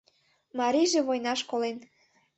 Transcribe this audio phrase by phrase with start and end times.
[0.59, 1.77] Марийже войнаш колен.